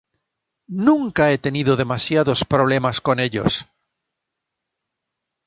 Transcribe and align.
Nunca 0.87 1.29
he 1.31 1.37
tenido 1.37 1.75
demasiados 1.75 2.43
problemas 2.43 3.01
con 3.01 3.19
ellos". 3.19 3.67